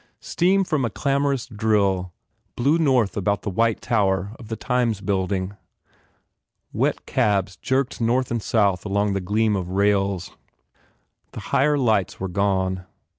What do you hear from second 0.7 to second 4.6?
a clamorous drill blew north about the white tower of the